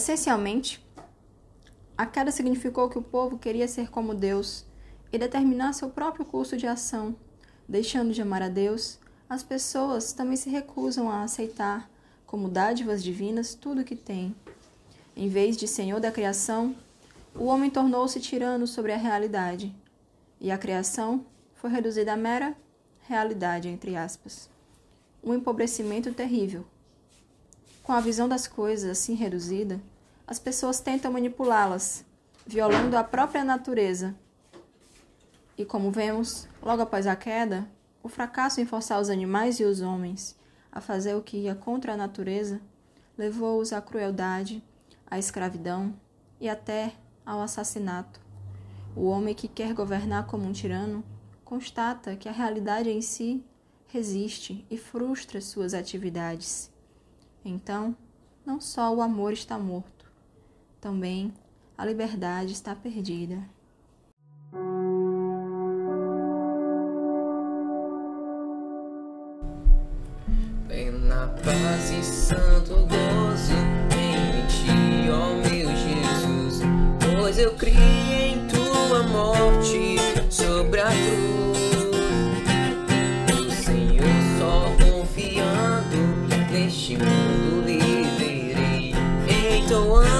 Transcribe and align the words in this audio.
Essencialmente, 0.00 0.82
a 1.94 2.06
queda 2.06 2.30
significou 2.30 2.88
que 2.88 2.96
o 2.96 3.02
povo 3.02 3.36
queria 3.36 3.68
ser 3.68 3.90
como 3.90 4.14
Deus 4.14 4.64
e 5.12 5.18
determinar 5.18 5.74
seu 5.74 5.90
próprio 5.90 6.24
curso 6.24 6.56
de 6.56 6.66
ação. 6.66 7.14
Deixando 7.68 8.10
de 8.10 8.22
amar 8.22 8.40
a 8.40 8.48
Deus, 8.48 8.98
as 9.28 9.42
pessoas 9.42 10.14
também 10.14 10.38
se 10.38 10.48
recusam 10.48 11.10
a 11.10 11.22
aceitar, 11.22 11.90
como 12.24 12.48
dádivas 12.48 13.04
divinas, 13.04 13.52
tudo 13.54 13.82
o 13.82 13.84
que 13.84 13.94
têm. 13.94 14.34
Em 15.14 15.28
vez 15.28 15.54
de 15.54 15.68
Senhor 15.68 16.00
da 16.00 16.10
criação, 16.10 16.74
o 17.34 17.44
homem 17.44 17.68
tornou-se 17.68 18.18
tirano 18.20 18.66
sobre 18.66 18.94
a 18.94 18.96
realidade, 18.96 19.76
e 20.40 20.50
a 20.50 20.56
criação 20.56 21.26
foi 21.56 21.68
reduzida 21.68 22.14
a 22.14 22.16
mera 22.16 22.56
realidade, 23.06 23.68
entre 23.68 23.96
aspas. 23.96 24.48
Um 25.22 25.34
empobrecimento 25.34 26.10
terrível. 26.14 26.64
Com 27.82 27.92
a 27.92 28.00
visão 28.00 28.28
das 28.28 28.46
coisas 28.46 28.88
assim 28.88 29.14
reduzida, 29.14 29.80
as 30.30 30.38
pessoas 30.38 30.78
tentam 30.78 31.12
manipulá-las, 31.12 32.04
violando 32.46 32.96
a 32.96 33.02
própria 33.02 33.42
natureza. 33.42 34.14
E 35.58 35.64
como 35.64 35.90
vemos, 35.90 36.46
logo 36.62 36.82
após 36.82 37.08
a 37.08 37.16
queda, 37.16 37.68
o 38.00 38.08
fracasso 38.08 38.60
em 38.60 38.64
forçar 38.64 39.00
os 39.00 39.10
animais 39.10 39.58
e 39.58 39.64
os 39.64 39.80
homens 39.80 40.38
a 40.70 40.80
fazer 40.80 41.16
o 41.16 41.20
que 41.20 41.36
ia 41.36 41.56
contra 41.56 41.94
a 41.94 41.96
natureza 41.96 42.60
levou-os 43.18 43.72
à 43.72 43.82
crueldade, 43.82 44.62
à 45.04 45.18
escravidão 45.18 45.92
e 46.40 46.48
até 46.48 46.94
ao 47.26 47.40
assassinato. 47.40 48.20
O 48.94 49.06
homem 49.06 49.34
que 49.34 49.48
quer 49.48 49.74
governar 49.74 50.28
como 50.28 50.44
um 50.44 50.52
tirano 50.52 51.04
constata 51.44 52.14
que 52.14 52.28
a 52.28 52.32
realidade 52.32 52.88
em 52.88 53.02
si 53.02 53.44
resiste 53.88 54.64
e 54.70 54.78
frustra 54.78 55.40
suas 55.40 55.74
atividades. 55.74 56.70
Então, 57.44 57.96
não 58.46 58.60
só 58.60 58.94
o 58.94 59.02
amor 59.02 59.32
está 59.32 59.58
morto, 59.58 59.99
também 60.80 61.32
a 61.76 61.84
liberdade 61.84 62.52
está 62.52 62.74
perdida. 62.74 63.38
Plena 70.66 71.34
paz 71.44 71.90
e 71.90 72.02
santo 72.02 72.74
gozo 72.86 73.52
em 73.96 74.46
ti, 74.46 75.10
ó 75.10 75.34
meu 75.36 75.68
Jesus, 75.68 76.62
pois 77.00 77.38
eu 77.38 77.54
criei 77.54 78.34
em 78.34 78.46
tua 78.48 79.02
morte 79.04 79.96
sobre 80.30 80.80
a 80.80 80.86
cruz. 80.86 81.60
O 83.38 83.50
Senhor 83.50 84.04
só 84.38 84.70
confiando 84.84 85.96
neste 86.50 86.96
mundo 86.96 87.50
viverei, 87.66 88.94
entoando 89.58 90.19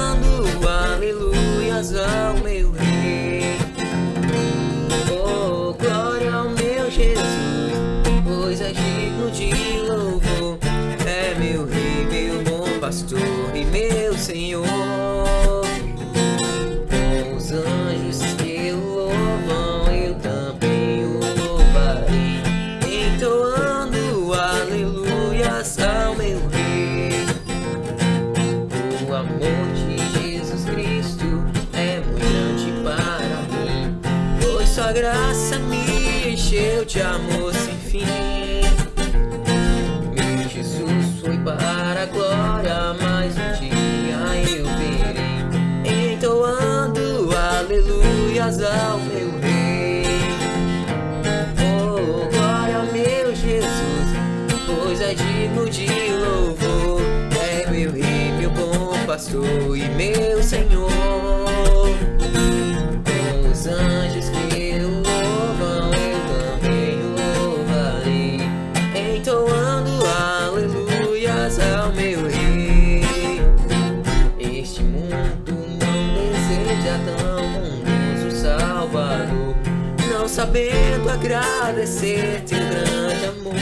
agradecer 81.71 82.43
teu 82.49 82.59
grande 82.59 83.27
amor. 83.27 83.55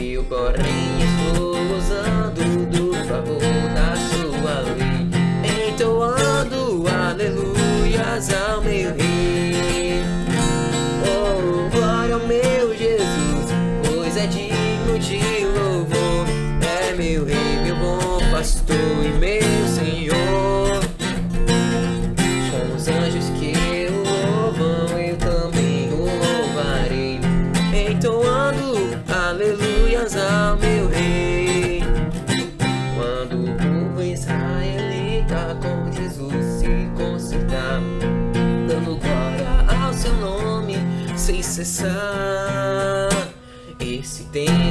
Eu, 0.00 0.22
porém, 0.24 1.02
estou 1.02 1.56
gozando 1.66 2.66
do 2.66 2.94
favor 3.08 3.40
da 3.74 3.96
sua 3.96 4.60
lei, 4.76 4.87
Esse 44.30 44.67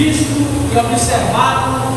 visto 0.00 0.72
e 0.72 0.78
é 0.78 0.80
observado 0.80 1.89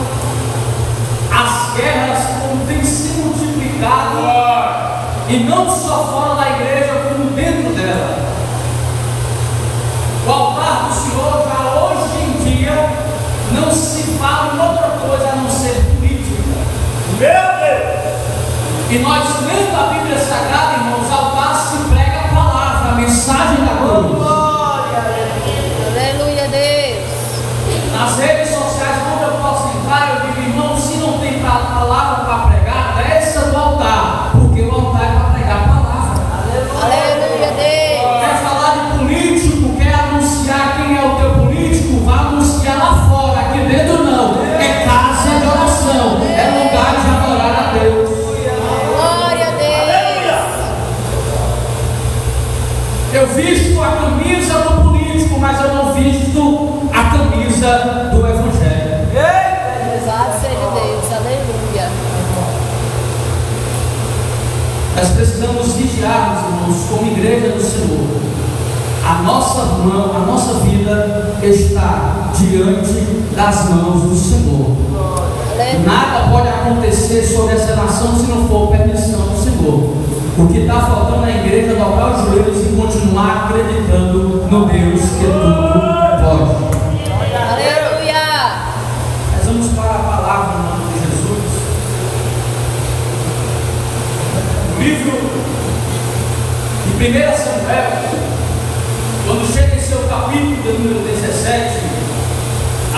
buscarmos, 66.03 66.43
irmãos, 66.43 66.85
como 66.89 67.11
igreja 67.11 67.49
do 67.49 67.61
Senhor, 67.61 68.07
a 69.07 69.21
nossa 69.23 69.63
mão, 69.77 70.11
a 70.15 70.19
nossa 70.19 70.55
vida 70.65 71.35
está 71.41 72.29
diante 72.37 73.33
das 73.33 73.69
mãos 73.69 74.01
do 74.03 74.15
Senhor. 74.15 74.75
Nada 75.85 76.29
pode 76.29 76.47
acontecer 76.49 77.23
sobre 77.23 77.55
essa 77.55 77.75
nação 77.75 78.15
se 78.15 78.27
não 78.27 78.47
for 78.47 78.67
permissão 78.69 79.21
do 79.21 79.41
Senhor. 79.41 79.93
O 80.37 80.47
que 80.51 80.59
está 80.59 80.81
faltando 80.81 81.25
é 81.25 81.31
na 81.31 81.45
igreja 81.45 81.71
é 81.71 81.75
dobrar 81.75 82.15
os 82.15 82.21
joelhos 82.29 82.57
e 82.65 82.75
continuar 82.75 83.45
acreditando 83.45 84.45
no 84.49 84.65
Deus 84.65 85.01
que 85.01 85.25
é 85.25 85.39
tudo. 85.41 85.52
Primeira 97.03 97.35
Samuel, 97.35 97.91
quando 99.27 99.53
chega 99.53 99.75
em 99.75 99.79
seu 99.81 100.07
capítulo 100.07 100.55
de 100.63 100.71
número 100.71 100.99
17, 101.05 101.81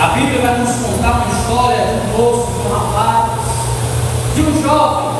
a 0.00 0.06
Bíblia 0.14 0.42
vai 0.42 0.58
nos 0.60 0.76
contar 0.76 1.10
uma 1.10 1.26
história 1.26 1.86
de 1.86 1.92
um 1.92 2.16
moço, 2.16 2.52
de 2.52 2.68
um 2.68 2.72
rapaz, 2.72 3.32
de 4.36 4.42
um 4.42 4.62
jovem, 4.62 5.10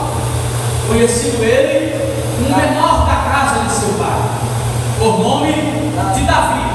conhecido 0.87 1.43
ele, 1.43 1.97
um 2.39 2.57
menor 2.57 3.07
da 3.07 3.29
casa 3.29 3.65
de 3.65 3.73
seu 3.73 3.89
pai, 3.95 4.23
por 5.01 5.19
nome 5.19 5.53
de 5.53 6.25
Davi. 6.25 6.71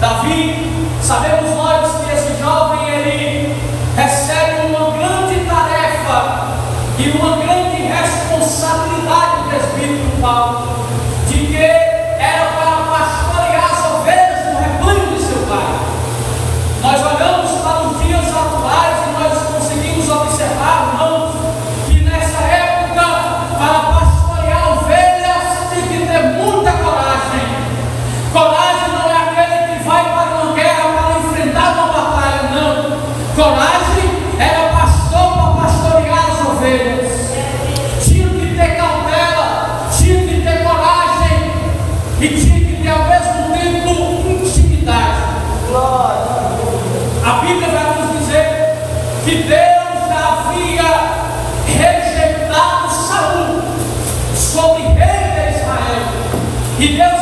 Davi, 0.00 0.86
sabemos 1.02 1.50
nós 1.50 1.90
que 2.06 2.10
esse 2.10 2.40
jovem 2.40 2.88
ele 2.88 3.54
recebe 3.94 4.74
uma 4.74 4.90
grande 4.92 5.44
tarefa 5.44 6.56
e 6.98 7.10
uma 7.10 7.36
grande 7.36 7.82
responsabilidade 7.82 9.42
do 9.50 9.56
Espírito 9.58 10.18
Paulo 10.18 10.72
E 56.82 56.96
Deus 56.96 57.21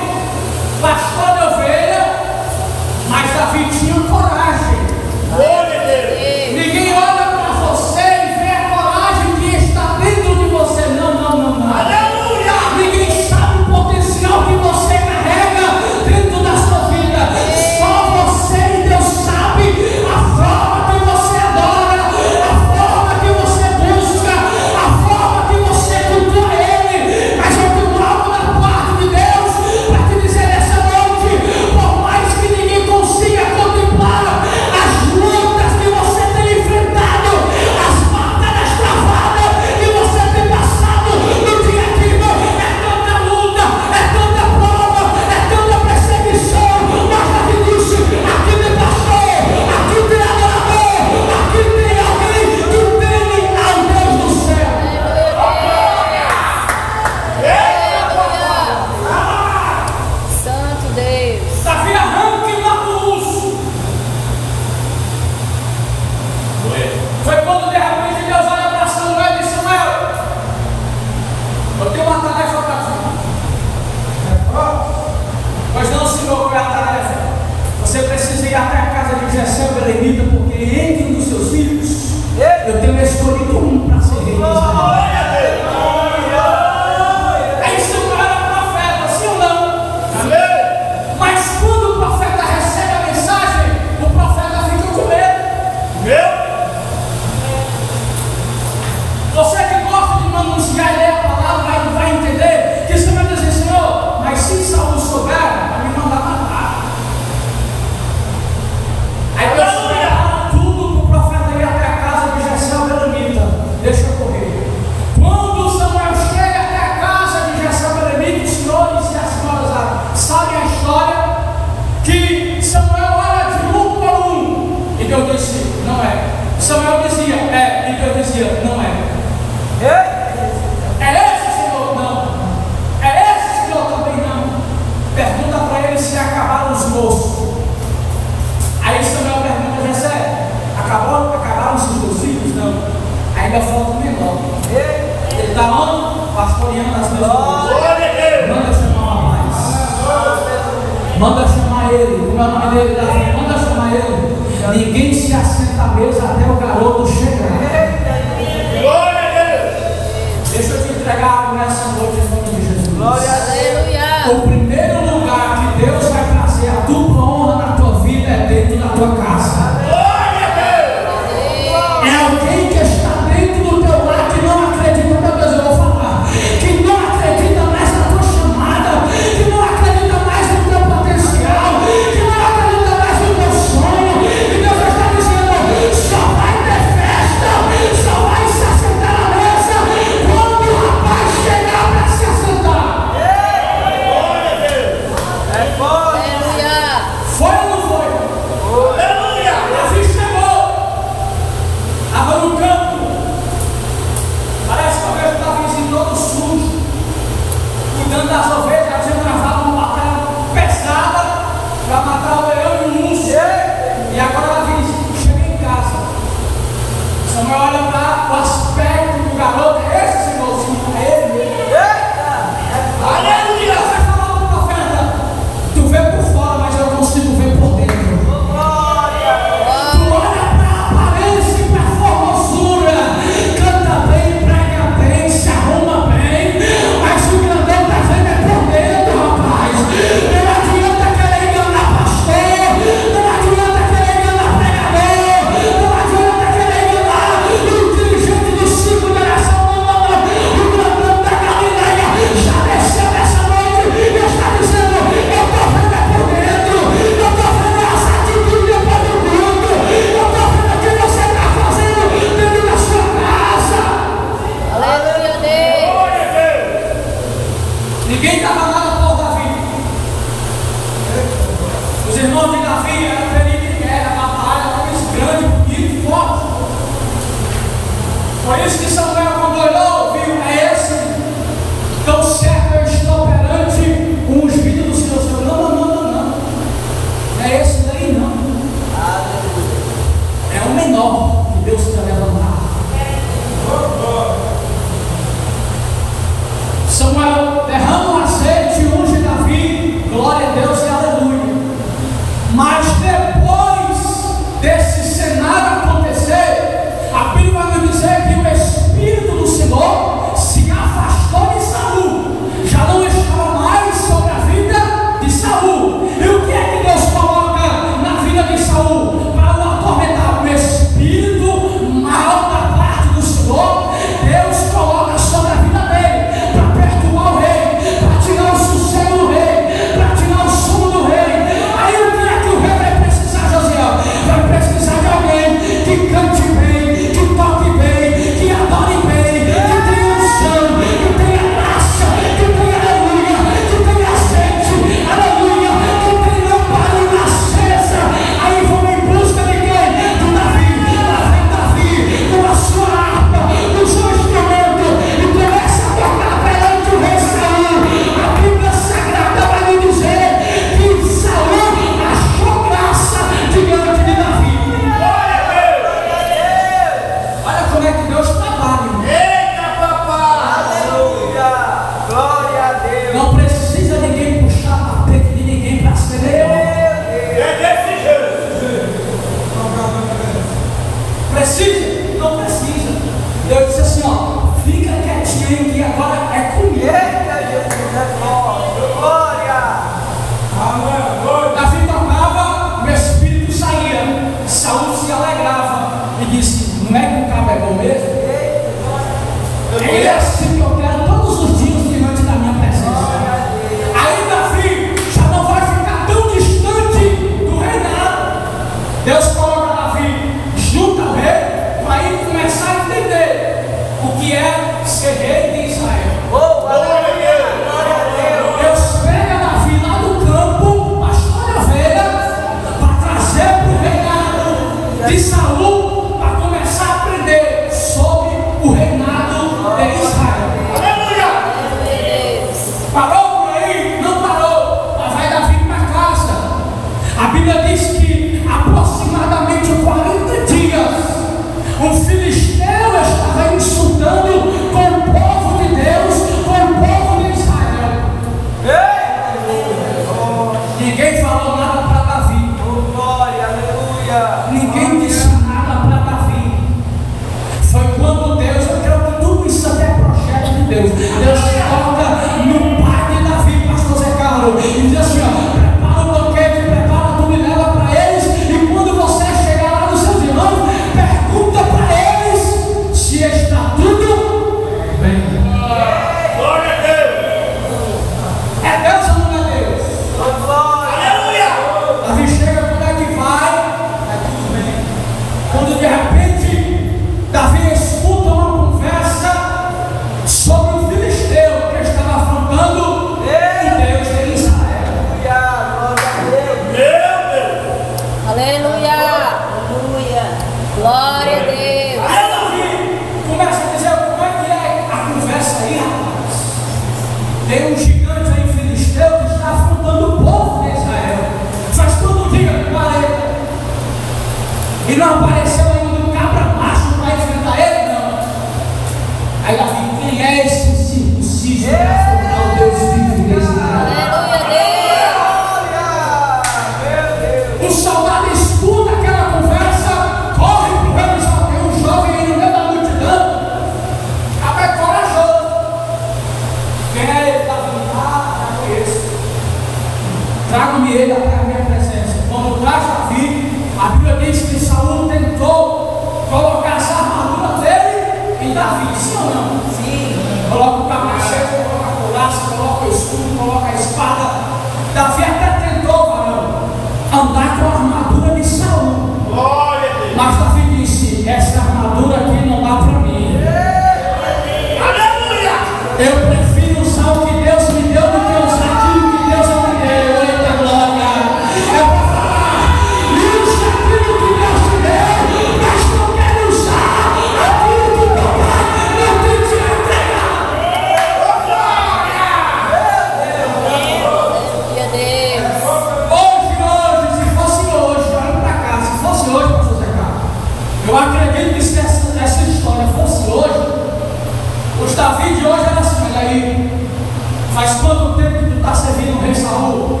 Faz 597.54 597.76
quanto 597.80 598.14
tempo 598.14 598.38
que 598.40 598.50
tu 598.50 598.56
está 598.56 598.74
servindo 598.74 599.16
o 599.16 599.20
rei 599.20 599.32
Saul? 599.32 600.00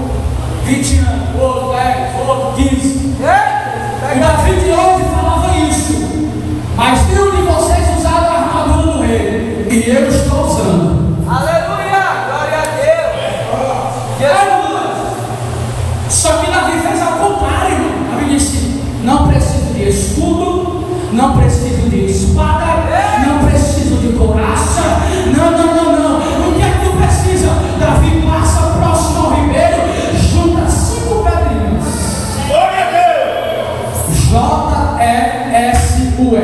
20 0.64 0.98
anos, 0.98 1.40
outro 1.40 1.72
10, 1.72 2.28
outro 2.28 2.52
15. 2.56 3.22
É? 3.22 4.10
Ainda 4.10 4.28
20 4.42 4.70
anos 4.70 5.13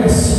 conhece. 0.01 0.30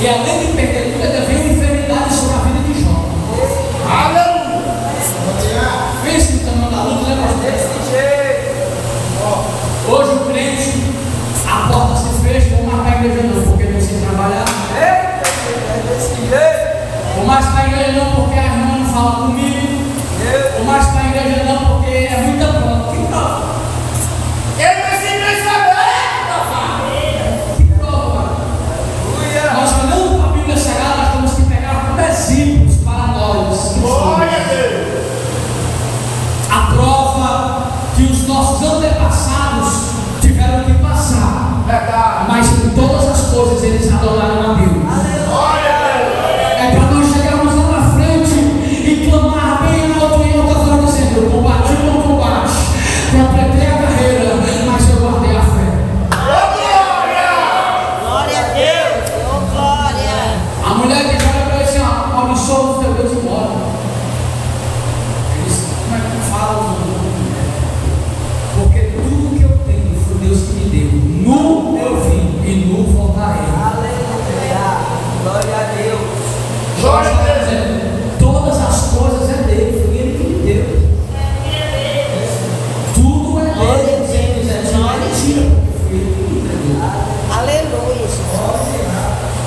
E 0.00 0.08
além 0.08 0.46
de 0.46 0.52
perder 0.54 0.79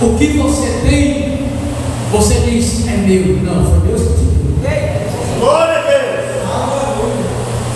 o 0.04 0.18
que 0.18 0.38
você 0.38 0.68
tem, 0.84 1.47
você 2.12 2.36
diz, 2.41 2.88
é 2.88 2.97
meu. 2.97 3.38
Não, 3.43 3.66
foi 3.66 3.88
Deus 3.88 4.01
que 4.01 4.08
te 4.08 4.26
deu. 4.62 5.39
Glória 5.39 5.80
a 5.80 5.82
Deus! 5.82 6.24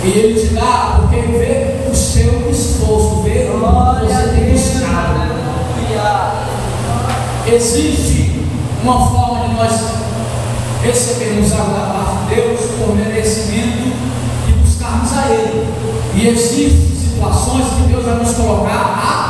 E 0.04 0.18
Ele 0.18 0.40
te 0.40 0.54
dá, 0.54 1.00
porque 1.00 1.16
Ele 1.16 1.38
vê 1.38 1.90
o 1.90 1.94
seu 1.94 2.50
esforço, 2.50 3.22
vê 3.22 3.48
o 3.48 3.58
que 3.58 4.12
você 4.12 4.28
tem 4.34 4.52
buscado. 4.52 5.28
Existe 7.50 8.42
uma 8.82 9.08
forma 9.08 9.48
de 9.48 9.54
nós 9.54 9.72
recebermos 10.82 11.50
algo 11.52 11.72
da 11.72 11.86
parte 11.86 12.28
de 12.28 12.34
Deus 12.34 12.60
por 12.78 12.94
merecimento 12.94 13.88
e 14.48 14.52
buscarmos 14.52 15.10
a 15.16 15.30
Ele. 15.30 15.66
E 16.14 16.28
existem 16.28 16.88
situações 16.94 17.64
que 17.64 17.88
Deus 17.88 18.04
vai 18.04 18.16
nos 18.16 18.32
colocar 18.34 18.74
a 18.74 19.27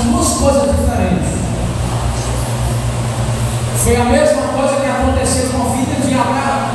são 0.00 0.12
duas 0.12 0.28
coisas 0.28 0.76
diferentes. 0.76 1.28
Foi 3.76 3.96
a 3.96 4.04
mesma 4.04 4.42
coisa 4.42 4.76
que 4.76 4.86
aconteceu 4.86 5.50
com 5.50 5.62
a 5.62 5.76
vida 5.76 6.06
de 6.06 6.14
Abraão. 6.14 6.70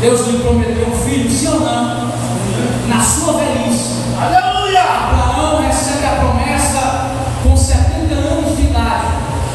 Deus 0.00 0.26
lhe 0.26 0.38
prometeu 0.38 0.88
um 0.88 1.04
filho, 1.04 1.30
se 1.30 1.46
ou 1.48 1.60
não? 1.60 2.10
Na 2.88 3.00
sua 3.02 3.34
velhice. 3.34 4.00
Aleluia! 4.18 4.82
Abraão 4.82 5.62
recebe 5.62 6.06
a 6.06 6.20
promessa 6.20 7.10
com 7.42 7.56
70 7.56 8.14
anos 8.14 8.56
de 8.56 8.62
idade. 8.62 9.06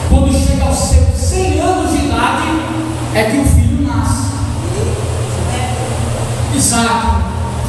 Quando 0.10 0.32
chega 0.32 0.66
aos 0.66 0.78
seus 0.78 1.18
100 1.18 1.60
anos 1.60 1.92
de 1.92 2.06
idade, 2.06 2.48
é 3.16 3.24
que 3.24 3.38
o 3.38 3.46
filho 3.46 3.88
nasce. 3.88 4.32
Isaac, 6.56 7.08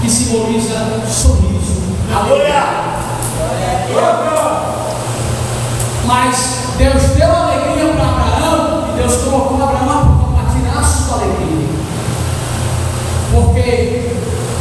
que 0.02 0.10
simboliza 0.10 1.02
sorriso. 1.08 1.82
Aleluia! 2.14 2.95
Mas 6.06 6.56
Deus 6.78 7.02
deu 7.16 7.30
alegria 7.30 7.92
para 7.94 8.04
Abraão 8.04 8.88
e 8.88 9.00
Deus 9.00 9.14
colocou 9.22 9.62
Abraão 9.62 10.34
para 10.34 10.52
tirar 10.52 10.80
a 10.80 10.84
sua 10.84 11.16
alegria. 11.16 11.68
Porque 13.32 14.16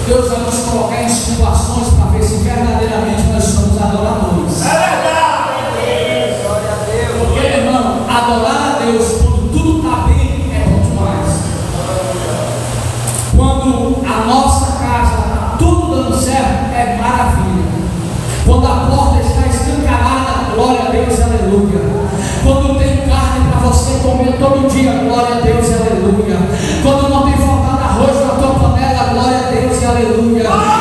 Deus 0.08 0.30
vai 0.30 0.40
nos 0.40 0.60
colocar 0.60 1.02
em 1.04 1.10
situações 1.10 1.88
para 1.90 2.12
ver 2.12 2.24
se 2.24 2.36
verdadeiramente 2.38 3.24
nós 3.32 3.44
somos 3.44 3.82
adoradores. 3.82 4.62
É 4.62 4.70
verdade! 4.70 5.26
glória 6.42 6.70
a 6.72 7.20
Porque, 7.20 7.46
irmão, 7.46 8.06
adorar 8.08 8.76
a 8.76 8.80
Deus 8.86 9.22
quando 9.22 9.52
tudo 9.52 9.78
está 9.80 10.08
bem 10.08 10.52
é 10.54 10.68
muito 10.70 11.02
mais. 11.02 11.30
Quando 13.36 14.06
a 14.06 14.26
nossa 14.26 14.72
casa 14.74 15.16
está 15.20 15.56
tudo 15.58 15.96
dando 15.96 16.16
certo, 16.16 16.74
é 16.74 16.98
maravilha. 17.02 17.66
Quando 18.46 18.66
a 18.68 18.76
porta 18.90 19.15
aleluia. 21.46 21.80
Quando 22.44 22.80
tem 22.80 22.98
carne 23.08 23.52
para 23.52 23.70
você 23.70 24.00
comer 24.00 24.34
todo 24.38 24.68
dia, 24.68 24.94
glória 24.94 25.38
a 25.38 25.42
Deus, 25.42 25.66
aleluia. 25.72 26.38
Quando 26.84 27.10
não 27.10 27.24
tem 27.24 27.38
faltado 27.38 27.84
arroz 27.84 28.20
na 28.20 28.34
tua 28.36 28.60
panela, 28.60 29.14
glória 29.14 29.38
a 29.38 29.52
Deus, 29.52 29.84
aleluia. 29.84 30.75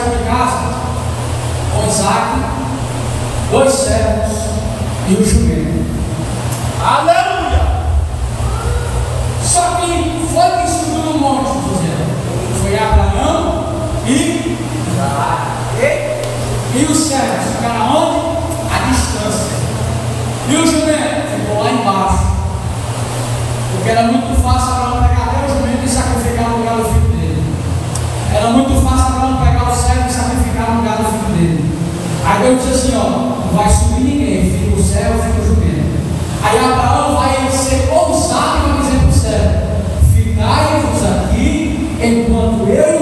saiu 0.00 0.16
de 0.16 0.24
casa 0.24 0.58
com 1.74 1.86
Isaac, 1.86 2.40
dois 3.50 3.72
servos 3.72 4.38
e 5.08 5.14
o 5.14 5.24
jumento. 5.24 5.84
Aleluia! 6.82 7.60
Só 9.44 9.76
que 9.76 10.26
foi 10.32 10.62
que 10.62 10.70
subiu 10.70 11.12
no 11.12 11.18
monte, 11.18 11.50
José. 11.68 11.92
Foi 12.62 12.78
Abraão 12.78 13.64
e 14.06 14.56
Isaac. 14.88 15.50
E 16.72 16.84
os 16.84 16.98
servos 16.98 17.56
ficaram 17.56 17.94
onde? 17.94 18.20
A 18.72 18.90
distância. 18.90 19.56
E 20.48 20.54
o 20.54 20.66
jumento 20.66 21.28
ficou 21.36 21.62
lá 21.62 21.72
embaixo. 21.72 22.24
Porque 23.72 23.90
era 23.90 24.04
muito 24.04 24.40
fácil 24.40 24.74
para 24.74 25.09
Aí 32.24 32.42
Deus 32.42 32.62
diz 32.62 32.74
assim, 32.74 32.96
ó, 32.96 33.10
não 33.10 33.56
vai 33.56 33.68
subir 33.68 34.00
ninguém, 34.00 34.50
fica 34.50 34.76
o 34.76 34.82
céu, 34.82 35.12
fica 35.14 35.40
o 35.42 35.46
jumento. 35.46 36.00
Aí 36.42 36.58
Abraão 36.58 37.16
vai 37.16 37.50
ser 37.50 37.88
ousado 37.92 38.58
e 38.58 38.72
vai 38.72 38.80
dizer 38.80 38.98
para 38.98 39.08
o 39.08 39.12
céu, 39.12 39.50
ficai-vos 40.14 41.04
aqui 41.04 41.96
enquanto 42.02 42.68
eu 42.68 42.99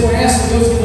conhece 0.00 0.40
o 0.44 0.58
Deus 0.58 0.68
que 0.68 0.83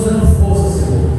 nos 0.00 0.04
dando 0.04 0.26
força, 0.40 0.86
Senhor. 0.86 1.10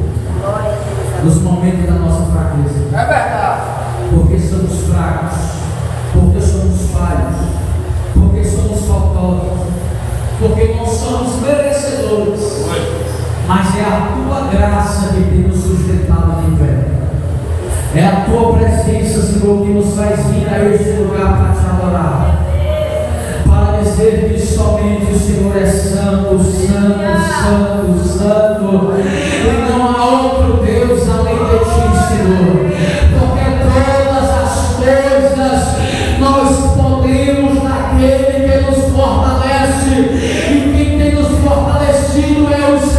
Nos 1.24 1.42
momentos 1.42 1.86
da 1.86 1.92
nossa 1.92 2.32
fraqueza. 2.32 2.88
É 2.92 3.06
verdade. 3.06 3.62
Porque 4.10 4.38
somos 4.38 4.86
fracos. 4.88 5.38
Porque 6.12 6.40
somos 6.40 6.90
falhos. 6.90 7.36
Porque 8.14 8.44
somos 8.44 8.84
faltosos. 8.86 9.68
Porque 10.40 10.74
não 10.74 10.86
somos 10.86 11.40
merecedores. 11.40 12.66
Mas 13.46 13.76
é 13.76 13.82
a 13.82 14.12
tua 14.14 14.48
graça 14.48 15.14
que 15.14 15.22
tem 15.22 15.40
nos 15.42 15.62
sustentado 15.62 16.42
de 16.42 16.56
pé. 16.56 16.86
É 17.94 18.06
a 18.06 18.24
tua 18.24 18.54
presença, 18.54 19.22
Senhor, 19.22 19.62
que 19.62 19.72
nos 19.72 19.94
faz 19.94 20.26
vir 20.26 20.48
a 20.48 20.64
este 20.64 21.02
lugar 21.02 21.36
para 21.36 21.52
te 21.52 21.66
adorar 21.66 22.51
dizer 23.82 24.32
que 24.32 24.40
somente 24.40 25.12
o 25.12 25.18
Senhor 25.18 25.56
é 25.56 25.66
santo, 25.66 26.38
santo, 26.42 27.02
santo, 27.42 28.08
santo. 28.08 28.94
E 28.94 29.70
não 29.70 29.88
há 29.88 30.04
outro 30.04 30.64
Deus 30.64 31.08
além 31.08 31.34
de 31.34 31.58
ti, 31.64 31.82
Senhor. 32.08 32.56
Porque 33.18 33.44
todas 33.64 34.28
as 34.30 34.52
coisas 34.76 35.62
nós 36.20 36.48
podemos 36.76 37.62
naquele 37.62 38.48
que 38.48 38.70
nos 38.70 38.92
fortalece. 38.94 39.92
E 40.50 40.72
quem 40.74 40.98
tem 40.98 41.14
nos 41.14 41.38
fortalecido 41.38 42.52
é 42.52 42.70
o 42.70 42.78
Senhor. 42.78 42.91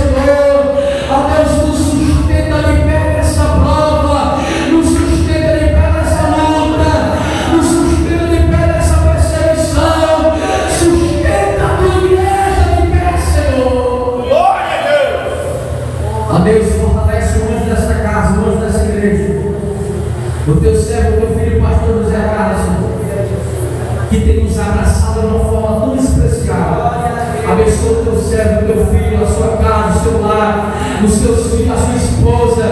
os 31.05 31.11
seus 31.13 31.51
filhos, 31.51 31.71
a 31.71 31.77
sua 31.77 31.95
esposa, 31.95 32.62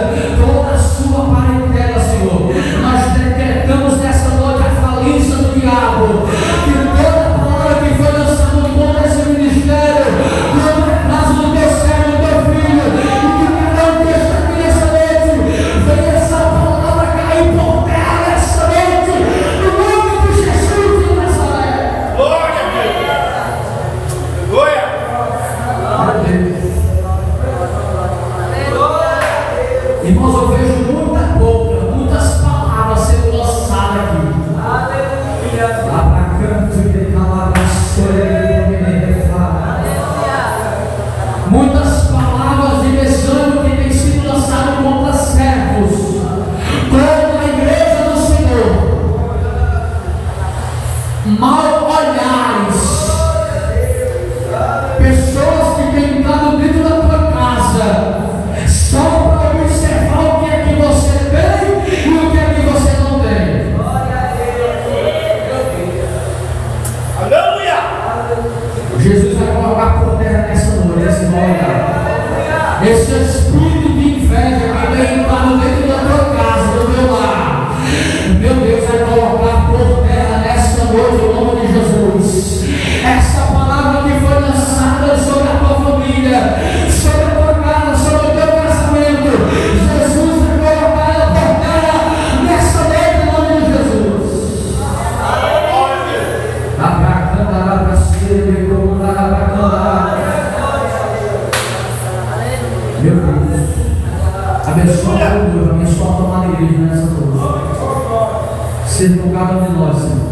ser 109.02 109.18
por 109.18 109.32
cada 109.32 109.66
de 109.66 109.72
nós, 109.72 109.96
Senhor. 109.96 110.30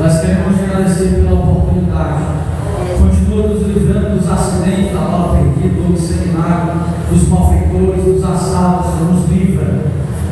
Nós 0.00 0.20
queremos 0.20 0.56
te 0.56 0.64
agradecer 0.64 1.08
pela 1.08 1.34
oportunidade. 1.34 2.22
Continua 2.98 3.48
nos 3.48 3.66
livrando 3.66 4.16
dos 4.16 4.30
acidentes, 4.30 4.94
da 4.94 5.00
bala 5.00 5.36
perdida, 5.36 5.82
do 5.82 5.94
seminário, 5.94 6.72
dos 7.10 7.28
malfeitores, 7.28 8.04
dos 8.04 8.24
assaltos, 8.24 8.94
nos 9.00 9.28
livra. 9.28 9.84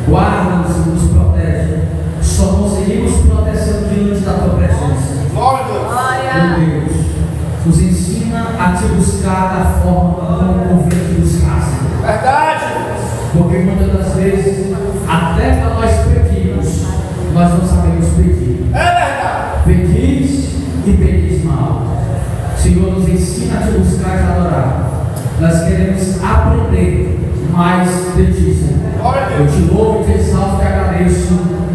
Guarda-nos 0.07 0.75
e 0.75 0.89
nos 0.89 1.11
protege. 1.11 1.83
Só 2.19 2.45
conseguimos 2.47 3.11
proteção 3.27 3.83
diante 3.93 4.21
da 4.21 4.33
tua 4.33 4.55
presença. 4.55 5.27
Glória! 5.31 5.67
a 6.33 6.55
Deus, 6.57 6.91
nos 7.63 7.79
ensina 7.79 8.55
a 8.59 8.71
te 8.73 8.85
buscar 8.87 9.55
da 9.55 9.81
forma 9.81 10.46
aprender 26.27 27.19
mais 27.51 28.15
de 28.15 28.33
ti, 28.33 28.75
Eu 29.39 29.47
te 29.47 29.71
louvo, 29.71 30.03
te 30.03 30.11
exalto, 30.19 30.57
te 30.57 30.63
agradeço, 30.63 31.33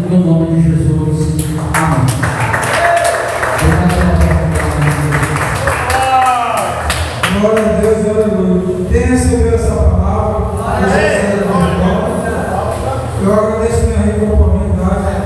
no 0.09 0.19
nome 0.19 0.55
de 0.55 0.69
Jesus. 0.69 1.45
Amém. 1.73 2.33
Glória 7.39 7.63
a 7.65 7.81
Deus, 7.81 7.97
aleluia. 8.07 8.87
Quem 8.89 9.01
recebeu 9.01 9.55
essa 9.55 9.75
palavra? 9.75 10.13
Eu 13.23 13.33
agradeço 13.33 13.87
minha 13.87 13.99
rica 13.99 14.33
oportunidade 14.33 15.23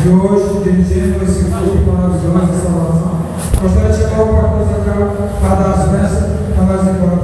de 0.00 0.08
hoje, 0.08 0.64
dirigindo 0.64 1.24
esse 1.24 1.44
culto 1.44 1.90
para 1.90 2.06
as 2.08 2.50
essa 2.50 2.68
oração. 2.68 3.12
Gostaria 3.60 3.90
de 3.90 3.98
tirar 3.98 4.18
alguma 4.18 4.48
coisa 4.48 4.74
para 5.40 5.54
dar 5.54 5.70
as 5.70 5.92
mesas, 5.92 6.30
para 6.54 6.64
nós 6.64 6.88
embora. 6.88 7.21